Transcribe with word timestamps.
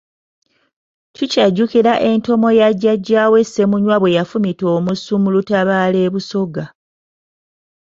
Tukyajjukira 1.15 1.93
entomo 2.09 2.49
ya 2.59 2.67
jjajjaawe 2.73 3.39
Ssemunywa 3.45 3.95
bwe 4.01 4.15
yafumita 4.17 4.65
omusu 4.75 5.13
mu 5.23 5.29
lutabaalo 5.35 5.97
e 6.05 6.07
Busoga. 6.13 6.63